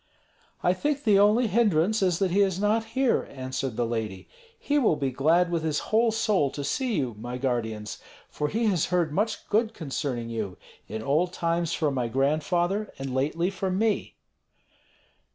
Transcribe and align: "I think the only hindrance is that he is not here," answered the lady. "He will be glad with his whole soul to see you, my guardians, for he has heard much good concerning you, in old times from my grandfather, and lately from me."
"I 0.63 0.73
think 0.73 1.03
the 1.03 1.19
only 1.19 1.45
hindrance 1.45 2.01
is 2.01 2.17
that 2.17 2.31
he 2.31 2.41
is 2.41 2.59
not 2.59 2.83
here," 2.97 3.27
answered 3.29 3.77
the 3.77 3.85
lady. 3.85 4.27
"He 4.57 4.79
will 4.79 4.95
be 4.95 5.11
glad 5.11 5.51
with 5.51 5.61
his 5.61 5.77
whole 5.93 6.11
soul 6.11 6.49
to 6.53 6.63
see 6.63 6.95
you, 6.95 7.13
my 7.19 7.37
guardians, 7.37 7.99
for 8.27 8.47
he 8.47 8.65
has 8.65 8.85
heard 8.87 9.13
much 9.13 9.47
good 9.47 9.75
concerning 9.75 10.31
you, 10.31 10.57
in 10.87 11.03
old 11.03 11.33
times 11.33 11.73
from 11.73 11.93
my 11.93 12.07
grandfather, 12.07 12.91
and 12.97 13.13
lately 13.13 13.51
from 13.51 13.77
me." 13.77 14.15